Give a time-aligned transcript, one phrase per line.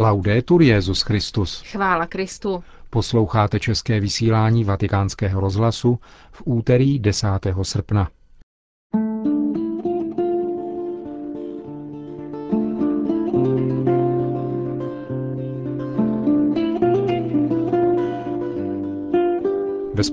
[0.00, 1.62] Laudetur Jezus Christus.
[1.66, 2.64] Chvála Kristu.
[2.90, 5.98] Posloucháte české vysílání Vatikánského rozhlasu
[6.32, 7.26] v úterý 10.
[7.62, 8.10] srpna.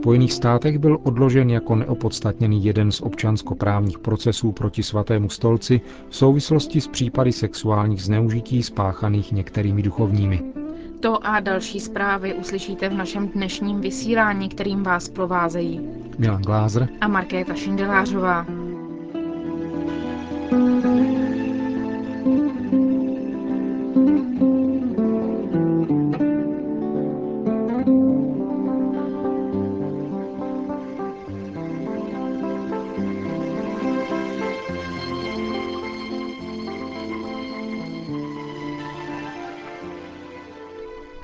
[0.06, 6.82] Spojených státech byl odložen jako neopodstatněný jeden z občanskoprávních procesů proti svatému stolci v souvislosti
[6.82, 10.42] s případy sexuálních zneužití spáchaných některými duchovními.
[11.00, 15.82] To a další zprávy uslyšíte v našem dnešním vysílání, kterým vás provázejí
[16.18, 18.64] Milan Glázer a Markéta Šindelářová.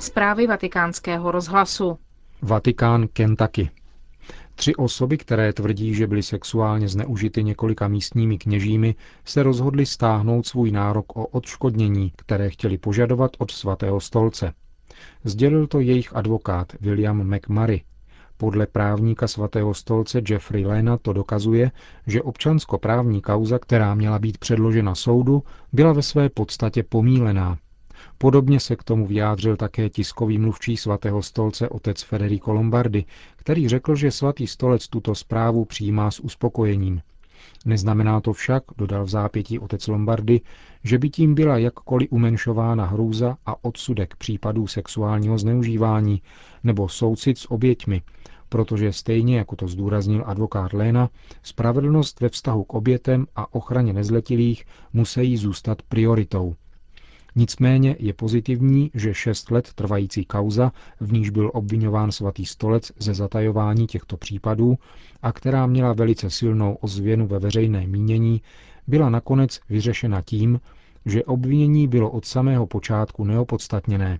[0.01, 1.97] Zprávy vatikánského rozhlasu.
[2.41, 3.69] Vatikán Kentucky.
[4.55, 10.71] Tři osoby, které tvrdí, že byly sexuálně zneužity několika místními kněžími, se rozhodly stáhnout svůj
[10.71, 14.53] nárok o odškodnění, které chtěli požadovat od svatého stolce.
[15.23, 17.81] Sdělil to jejich advokát William McMurray.
[18.37, 21.71] Podle právníka svatého stolce Jeffrey Lena to dokazuje,
[22.07, 27.57] že občanskoprávní kauza, která měla být předložena soudu, byla ve své podstatě pomílená
[28.21, 33.05] Podobně se k tomu vyjádřil také tiskový mluvčí svatého stolce otec Federico Lombardi,
[33.35, 37.01] který řekl, že svatý stolec tuto zprávu přijímá s uspokojením.
[37.65, 40.41] Neznamená to však, dodal v zápětí otec Lombardy,
[40.83, 46.21] že by tím byla jakkoliv umenšována hrůza a odsudek případů sexuálního zneužívání
[46.63, 48.01] nebo soucit s oběťmi,
[48.49, 51.09] protože stejně, jako to zdůraznil advokát Léna,
[51.43, 56.55] spravedlnost ve vztahu k obětem a ochraně nezletilých musí zůstat prioritou.
[57.35, 63.13] Nicméně je pozitivní, že šest let trvající kauza, v níž byl obvinován svatý stolec ze
[63.13, 64.75] zatajování těchto případů
[65.21, 68.41] a která měla velice silnou ozvěnu ve veřejné mínění,
[68.87, 70.59] byla nakonec vyřešena tím,
[71.05, 74.19] že obvinění bylo od samého počátku neopodstatněné,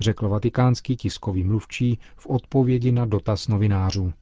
[0.00, 4.12] řekl vatikánský tiskový mluvčí v odpovědi na dotaz novinářů.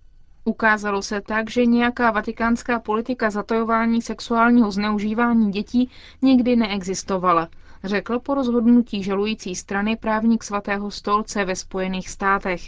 [0.45, 5.91] Ukázalo se tak, že nějaká vatikánská politika zatojování sexuálního zneužívání dětí
[6.23, 7.49] nikdy neexistovala,
[7.85, 12.61] řekl po rozhodnutí žalující strany právník svatého stolce ve Spojených státech.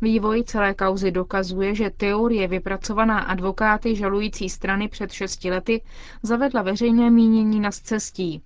[0.00, 5.82] Vývoj celé kauzy dokazuje, že teorie vypracovaná advokáty žalující strany před šesti lety
[6.22, 8.42] zavedla veřejné mínění na scestí.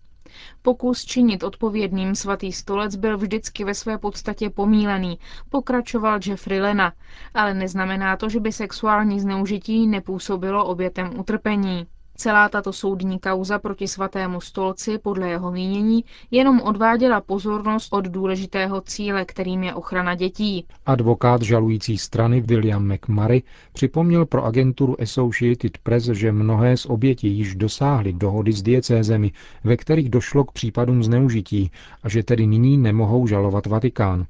[0.62, 5.18] Pokus činit odpovědným svatý stolec byl vždycky ve své podstatě pomílený,
[5.50, 6.92] pokračoval Jeffrey Lena,
[7.34, 11.86] ale neznamená to, že by sexuální zneužití nepůsobilo obětem utrpení.
[12.22, 18.80] Celá tato soudní kauza proti svatému stolci, podle jeho mínění, jenom odváděla pozornost od důležitého
[18.80, 20.66] cíle, kterým je ochrana dětí.
[20.86, 27.54] Advokát žalující strany William McMurray připomněl pro agenturu Associated Press, že mnohé z obětí již
[27.54, 29.32] dosáhly dohody s diecézemi,
[29.64, 31.70] ve kterých došlo k případům zneužití
[32.02, 34.26] a že tedy nyní nemohou žalovat Vatikán.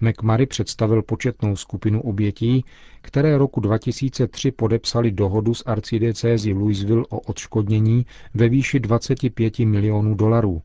[0.00, 2.64] McMurray představil početnou skupinu obětí,
[3.00, 10.62] které roku 2003 podepsali dohodu s arcidiecézí Louisville o odškodnění ve výši 25 milionů dolarů.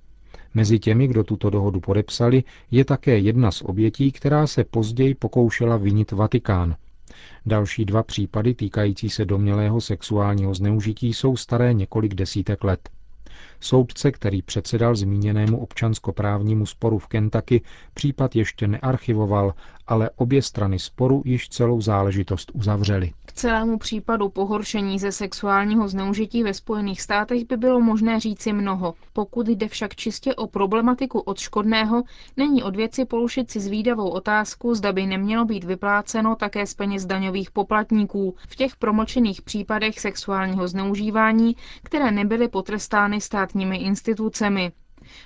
[0.53, 5.77] Mezi těmi, kdo tuto dohodu podepsali, je také jedna z obětí, která se později pokoušela
[5.77, 6.75] vinit Vatikán.
[7.45, 12.89] Další dva případy týkající se domělého sexuálního zneužití jsou staré několik desítek let.
[13.63, 17.62] Soudce, který předsedal zmíněnému občanskoprávnímu sporu v Kentucky,
[17.94, 19.53] případ ještě nearchivoval,
[19.88, 23.12] ale obě strany sporu již celou záležitost uzavřely.
[23.25, 28.94] K celému případu pohoršení ze sexuálního zneužití ve Spojených státech by bylo možné říci mnoho.
[29.13, 32.03] Pokud jde však čistě o problematiku odškodného,
[32.38, 37.06] není od věci položit si zvídavou otázku, zda by nemělo být vypláceno také z peněz
[37.06, 43.22] daňových poplatníků v těch promlčených případech sexuálního zneužívání, které nebyly potrestány
[43.53, 44.72] státními institucemi.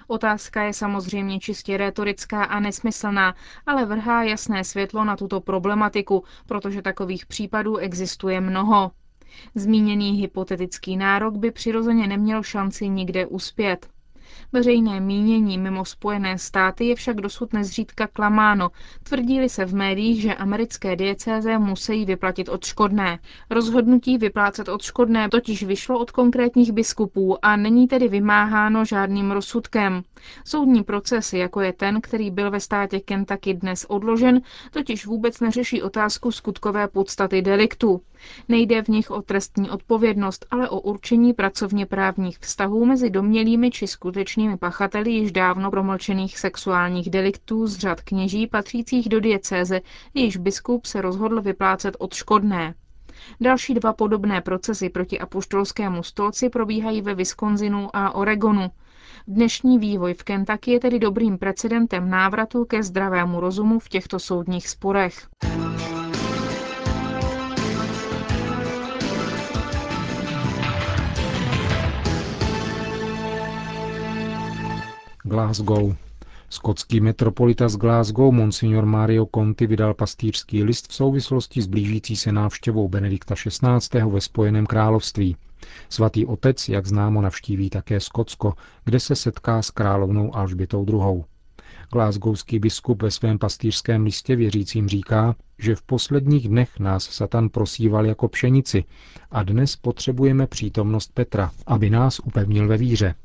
[0.07, 3.35] Otázka je samozřejmě čistě retorická a nesmyslná,
[3.65, 8.91] ale vrhá jasné světlo na tuto problematiku, protože takových případů existuje mnoho.
[9.55, 13.89] Zmíněný hypotetický nárok by přirozeně neměl šanci nikde uspět.
[14.53, 18.69] Veřejné mínění mimo Spojené státy je však dosud nezřídka klamáno.
[19.03, 23.19] Tvrdíli se v médiích, že americké diecéze musí vyplatit odškodné.
[23.49, 30.01] Rozhodnutí vyplácet odškodné totiž vyšlo od konkrétních biskupů a není tedy vymáháno žádným rozsudkem.
[30.45, 34.41] Soudní procesy, jako je ten, který byl ve státě Kentucky dnes odložen,
[34.71, 38.01] totiž vůbec neřeší otázku skutkové podstaty deliktu.
[38.49, 43.87] Nejde v nich o trestní odpovědnost, ale o určení pracovně právních vztahů mezi domělými či
[43.87, 49.81] skutečnými skutečnými pachateli již dávno promlčených sexuálních deliktů z řad kněží patřících do diecéze,
[50.13, 52.73] jejíž biskup se rozhodl vyplácet odškodné.
[53.41, 58.67] Další dva podobné procesy proti apoštolskému stolci probíhají ve Wisconsinu a Oregonu.
[59.27, 64.69] Dnešní vývoj v Kentucky je tedy dobrým precedentem návratu ke zdravému rozumu v těchto soudních
[64.69, 65.27] sporech.
[75.27, 75.95] Glasgow.
[76.49, 82.31] Skotský metropolita z Glasgow Monsignor Mario Conti vydal pastýřský list v souvislosti s blížící se
[82.31, 84.01] návštěvou Benedikta XVI.
[84.11, 85.35] ve Spojeném království.
[85.89, 88.53] Svatý otec, jak známo, navštíví také Skotsko,
[88.85, 91.23] kde se setká s královnou Alžbětou II.
[91.91, 98.05] Glasgowský biskup ve svém pastýřském listě věřícím říká, že v posledních dnech nás Satan prosíval
[98.05, 98.83] jako pšenici
[99.31, 103.15] a dnes potřebujeme přítomnost Petra, aby nás upevnil ve víře.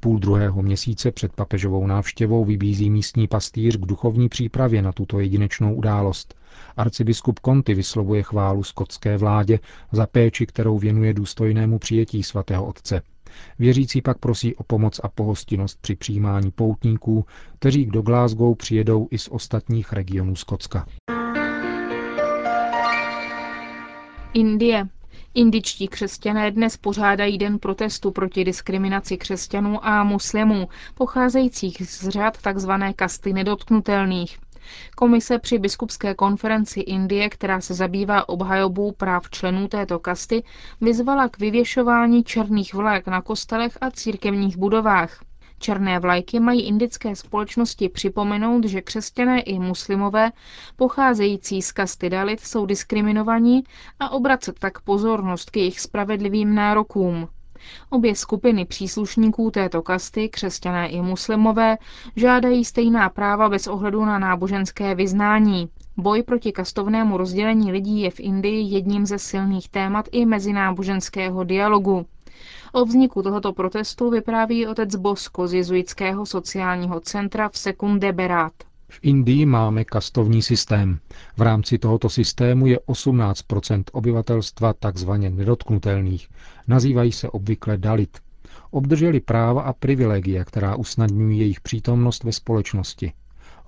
[0.00, 5.74] Půl druhého měsíce před papežovou návštěvou vybízí místní pastýř k duchovní přípravě na tuto jedinečnou
[5.74, 6.34] událost.
[6.76, 9.58] Arcibiskup Conti vyslovuje chválu skotské vládě
[9.92, 13.02] za péči, kterou věnuje důstojnému přijetí svatého otce.
[13.58, 17.24] Věřící pak prosí o pomoc a pohostinnost při přijímání poutníků,
[17.58, 20.86] kteří do Glasgow přijedou i z ostatních regionů Skotska.
[24.34, 24.88] Indie.
[25.38, 32.70] Indičtí křesťané dnes pořádají den protestu proti diskriminaci křesťanů a muslimů, pocházejících z řad tzv.
[32.96, 34.38] kasty nedotknutelných.
[34.96, 40.42] Komise při biskupské konferenci Indie, která se zabývá obhajobou práv členů této kasty,
[40.80, 45.20] vyzvala k vyvěšování černých vlajek na kostelech a církevních budovách.
[45.58, 50.32] Černé vlajky mají indické společnosti připomenout, že křesťané i muslimové
[50.76, 53.64] pocházející z kasty Dalit jsou diskriminovaní
[54.00, 57.28] a obracet tak pozornost k jejich spravedlivým nárokům.
[57.90, 61.78] Obě skupiny příslušníků této kasty, křesťané i muslimové,
[62.16, 65.68] žádají stejná práva bez ohledu na náboženské vyznání.
[65.96, 72.06] Boj proti kastovnému rozdělení lidí je v Indii jedním ze silných témat i mezináboženského dialogu.
[72.72, 78.52] O vzniku tohoto protestu vypráví otec Bosko z jezuitského sociálního centra v Sekunde Berat.
[78.88, 80.98] V Indii máme kastovní systém.
[81.36, 86.28] V rámci tohoto systému je 18% obyvatelstva takzvaně nedotknutelných.
[86.68, 88.18] Nazývají se obvykle Dalit.
[88.70, 93.12] Obdrželi práva a privilegia, která usnadňují jejich přítomnost ve společnosti.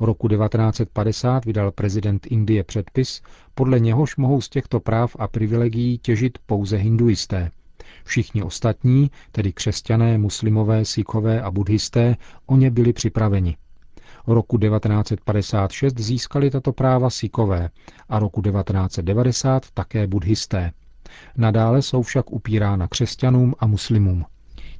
[0.00, 3.22] Roku 1950 vydal prezident Indie předpis,
[3.54, 7.50] podle něhož mohou z těchto práv a privilegií těžit pouze hinduisté.
[8.04, 12.16] Všichni ostatní, tedy křesťané, muslimové, sikhové a buddhisté,
[12.46, 13.56] o ně byli připraveni.
[14.26, 17.68] Roku 1956 získali tato práva sikové
[18.08, 20.72] a roku 1990 také buddhisté.
[21.36, 24.24] Nadále jsou však upírána křesťanům a muslimům.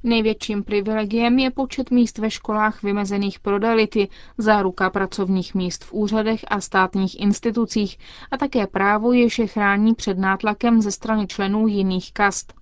[0.03, 4.09] Největším privilegiem je počet míst ve školách vymezených pro dality,
[4.39, 7.99] záruka pracovních míst v úřadech a státních institucích
[8.31, 12.60] a také právo, jež je chrání před nátlakem ze strany členů jiných kast.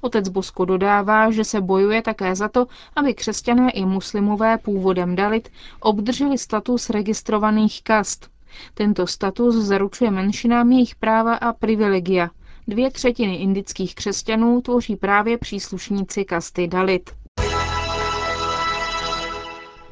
[0.00, 5.48] Otec Bosko dodává, že se bojuje také za to, aby křesťané i muslimové původem Dalit
[5.80, 8.30] obdrželi status registrovaných kast.
[8.74, 12.30] Tento status zaručuje menšinám jejich práva a privilegia.
[12.68, 17.10] Dvě třetiny indických křesťanů tvoří právě příslušníci kasty Dalit.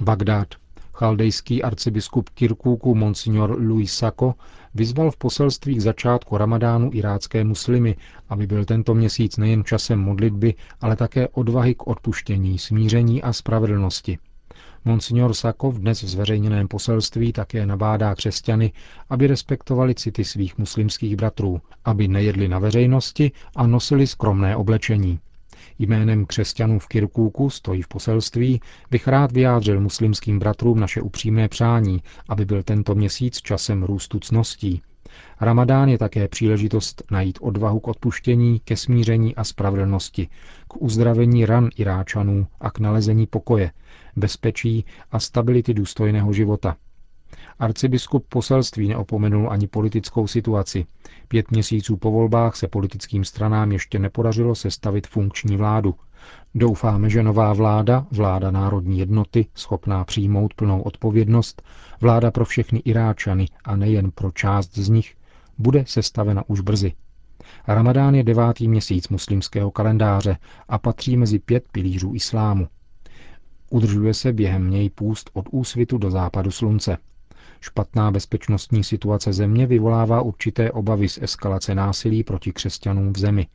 [0.01, 0.49] Bagdád.
[0.99, 4.35] Chaldejský arcibiskup Kirkuku Monsignor Louis Sako
[4.75, 7.97] vyzval v poselství k začátku ramadánu irácké muslimy,
[8.29, 14.19] aby byl tento měsíc nejen časem modlitby, ale také odvahy k odpuštění, smíření a spravedlnosti.
[14.85, 18.73] Monsignor Sakov dnes v zveřejněném poselství také nabádá křesťany,
[19.11, 25.21] aby respektovali city svých muslimských bratrů, aby nejedli na veřejnosti a nosili skromné oblečení.
[25.79, 32.03] Jménem křesťanů v Kirkúku stojí v poselství, bych rád vyjádřil muslimským bratrům naše upřímné přání,
[32.29, 34.83] aby byl tento měsíc časem růstu cností.
[35.41, 40.29] Ramadán je také příležitost najít odvahu k odpuštění, ke smíření a spravedlnosti,
[40.69, 43.71] k uzdravení ran Iráčanů a k nalezení pokoje,
[44.17, 46.77] bezpečí a stability důstojného života–
[47.59, 50.87] Arcibiskup poselství neopomenul ani politickou situaci.
[51.29, 55.95] Pět měsíců po volbách se politickým stranám ještě nepodařilo sestavit funkční vládu.
[56.55, 61.63] Doufáme, že nová vláda, vláda národní jednoty, schopná přijmout plnou odpovědnost,
[62.01, 65.15] vláda pro všechny Iráčany a nejen pro část z nich,
[65.59, 66.93] bude sestavena už brzy.
[67.67, 70.37] Ramadán je devátý měsíc muslimského kalendáře
[70.69, 72.69] a patří mezi pět pilířů islámu.
[73.71, 76.97] Udržuje se během něj půst od úsvitu do západu slunce.
[77.61, 83.47] Špatná bezpečnostní situace země vyvolává určité obavy z eskalace násilí proti křesťanům v zemi.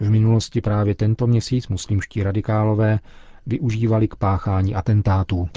[0.00, 2.98] V minulosti právě tento měsíc muslimští radikálové
[3.46, 5.48] využívali k páchání atentátů.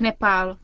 [0.00, 0.56] Nepál.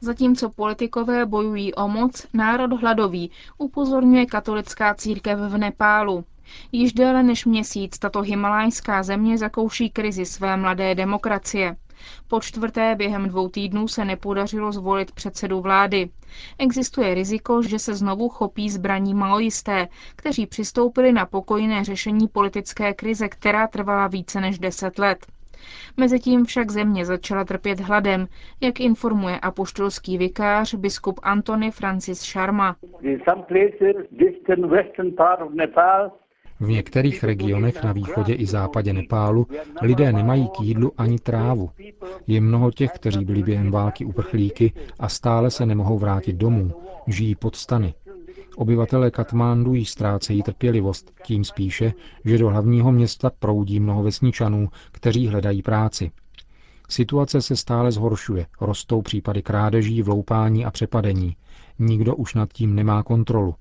[0.00, 6.24] Zatímco politikové bojují o moc, národ hladový, upozorňuje katolická církev v Nepálu.
[6.72, 11.76] Již déle než měsíc tato himalajská země zakouší krizi své mladé demokracie.
[12.28, 16.10] Po čtvrté během dvou týdnů se nepodařilo zvolit předsedu vlády.
[16.58, 23.28] Existuje riziko, že se znovu chopí zbraní maoisté, kteří přistoupili na pokojné řešení politické krize,
[23.28, 25.26] která trvala více než deset let.
[25.96, 28.26] Mezitím však země začala trpět hladem,
[28.60, 32.76] jak informuje apoštolský vikář biskup Antony Francis Sharma.
[36.60, 39.46] V některých regionech na východě i západě Nepálu
[39.82, 41.70] lidé nemají k jídlu ani trávu.
[42.26, 46.72] Je mnoho těch, kteří byli během války uprchlíky a stále se nemohou vrátit domů.
[47.06, 47.94] Žijí pod stany.
[48.56, 51.92] Obyvatelé Katmandu jí ztrácejí trpělivost, tím spíše,
[52.24, 56.10] že do hlavního města proudí mnoho vesničanů, kteří hledají práci.
[56.88, 61.36] Situace se stále zhoršuje, rostou případy krádeží, vloupání a přepadení.
[61.78, 63.54] Nikdo už nad tím nemá kontrolu.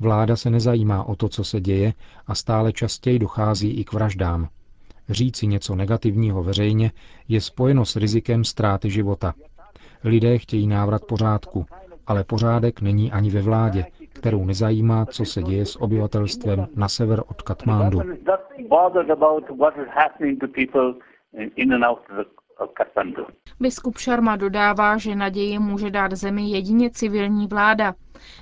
[0.00, 1.92] Vláda se nezajímá o to, co se děje
[2.26, 4.48] a stále častěji dochází i k vraždám.
[5.08, 6.92] Říci něco negativního veřejně
[7.28, 9.34] je spojeno s rizikem ztráty života.
[10.04, 11.66] Lidé chtějí návrat pořádku,
[12.06, 17.22] ale pořádek není ani ve vládě, kterou nezajímá, co se děje s obyvatelstvem na sever
[17.26, 18.00] od Katmandu.
[23.60, 27.94] Biskup Sharma dodává, že naději může dát zemi jedině civilní vláda.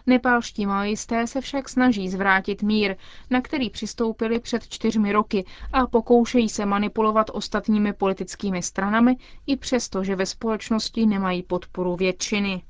[0.06, 2.96] Nepálští maoisté se však snaží zvrátit mír,
[3.30, 10.04] na který přistoupili před čtyřmi roky a pokoušejí se manipulovat ostatními politickými stranami i přesto,
[10.04, 12.62] že ve společnosti nemají podporu většiny.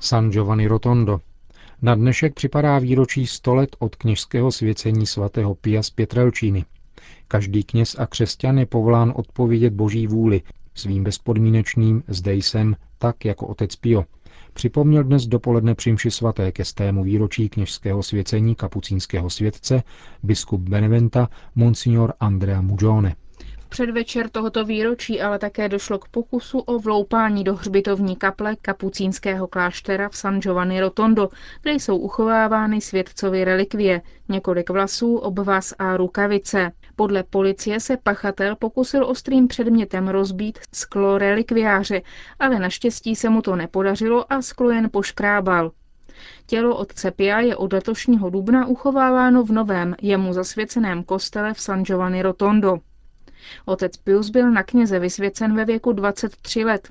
[0.00, 1.20] San Giovanni Rotondo.
[1.82, 6.64] Na dnešek připadá výročí 100 let od kněžského svěcení svatého Pia z Pětrelčíny.
[7.28, 10.42] Každý kněz a křesťan je povolán odpovědět boží vůli
[10.74, 14.04] svým bezpodmínečným zde jsem, tak jako otec Pio.
[14.52, 19.82] Připomněl dnes dopoledne přimši svaté ke stému výročí kněžského svěcení kapucínského světce
[20.22, 23.16] biskup Beneventa Monsignor Andrea Mugione
[23.68, 30.08] předvečer tohoto výročí ale také došlo k pokusu o vloupání do hřbitovní kaple kapucínského kláštera
[30.08, 31.28] v San Giovanni Rotondo,
[31.62, 36.72] kde jsou uchovávány světcovy relikvie, několik vlasů, obvaz a rukavice.
[36.96, 42.02] Podle policie se pachatel pokusil ostrým předmětem rozbít sklo relikviáře,
[42.38, 45.72] ale naštěstí se mu to nepodařilo a sklo jen poškrábal.
[46.46, 51.82] Tělo otce Pia je od letošního dubna uchováváno v novém, jemu zasvěceném kostele v San
[51.84, 52.78] Giovanni Rotondo.
[53.64, 56.88] Otec Pius byl na kněze vysvěcen ve věku 23 let.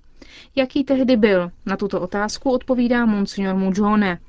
[0.55, 1.51] Jaký tehdy byl?
[1.65, 4.19] Na tuto otázku odpovídá monsignor Mugione.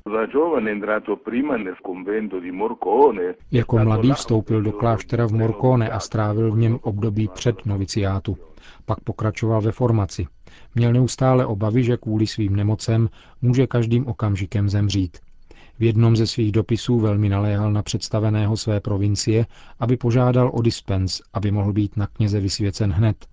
[3.52, 8.36] Jako mladý vstoupil do kláštera v Morcone a strávil v něm období před noviciátu.
[8.86, 10.26] Pak pokračoval ve formaci.
[10.74, 13.08] Měl neustále obavy, že kvůli svým nemocem
[13.42, 15.18] může každým okamžikem zemřít.
[15.78, 19.46] V jednom ze svých dopisů velmi naléhal na představeného své provincie,
[19.80, 23.26] aby požádal o dispens, aby mohl být na kněze vysvěcen hned.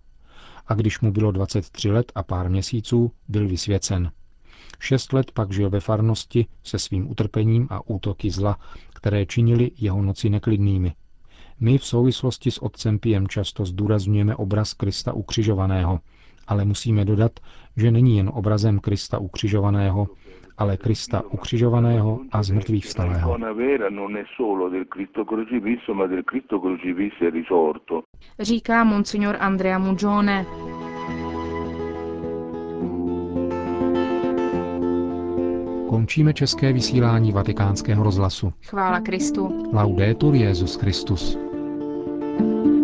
[0.67, 4.11] A když mu bylo 23 let a pár měsíců, byl vysvěcen.
[4.79, 8.59] Šest let pak žil ve farnosti se svým utrpením a útoky zla,
[8.93, 10.93] které činili jeho noci neklidnými.
[11.59, 15.99] My v souvislosti s otcem Piem často zdůrazňujeme obraz Krista ukřižovaného,
[16.47, 17.39] ale musíme dodat,
[17.77, 20.07] že není jen obrazem Krista ukřižovaného,
[20.57, 23.37] ale Krista ukřižovaného a zmrtvých vstalého.
[28.39, 30.45] Říká monsignor Andrea Mugione.
[35.89, 38.53] Končíme české vysílání vatikánského rozhlasu.
[38.65, 39.69] Chvála Kristu.
[39.73, 41.37] Laudetur Jezus Christus.
[42.37, 42.74] thank you